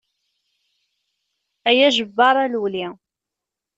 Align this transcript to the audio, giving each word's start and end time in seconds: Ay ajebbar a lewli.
Ay 1.69 1.79
ajebbar 1.87 2.35
a 2.43 2.45
lewli. 2.51 2.87